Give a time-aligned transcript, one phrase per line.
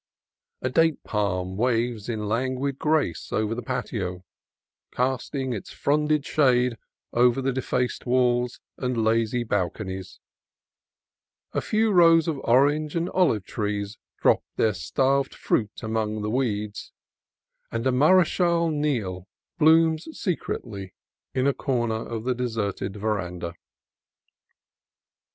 [0.63, 4.23] A date palm waves in languid grace over the patio,
[4.91, 6.79] casting its fronded shade
[7.13, 10.19] over the defaced walls and crazy balconies:
[11.53, 16.91] a few rows of orange and olive trees drop their starved fruit among the weeds,
[17.71, 19.27] and a Mar6chal Niel
[19.59, 20.95] blooms secretly
[21.35, 23.53] in a corner of the deserted veranda.